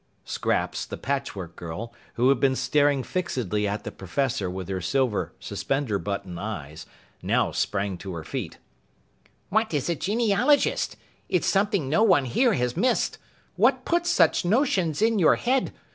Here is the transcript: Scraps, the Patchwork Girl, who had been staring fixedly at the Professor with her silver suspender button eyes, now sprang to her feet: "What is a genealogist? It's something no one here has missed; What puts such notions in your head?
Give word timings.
Scraps, 0.25 0.83
the 0.87 0.97
Patchwork 0.97 1.55
Girl, 1.55 1.93
who 2.15 2.29
had 2.29 2.39
been 2.39 2.55
staring 2.55 3.03
fixedly 3.03 3.67
at 3.67 3.83
the 3.83 3.91
Professor 3.91 4.49
with 4.49 4.67
her 4.67 4.81
silver 4.81 5.35
suspender 5.39 5.99
button 5.99 6.39
eyes, 6.39 6.87
now 7.21 7.51
sprang 7.51 7.99
to 7.99 8.11
her 8.15 8.23
feet: 8.23 8.57
"What 9.49 9.75
is 9.75 9.91
a 9.91 9.95
genealogist? 9.95 10.97
It's 11.29 11.45
something 11.45 11.87
no 11.87 12.01
one 12.01 12.25
here 12.25 12.53
has 12.55 12.75
missed; 12.75 13.19
What 13.57 13.85
puts 13.85 14.09
such 14.09 14.43
notions 14.43 15.03
in 15.03 15.19
your 15.19 15.35
head? 15.35 15.71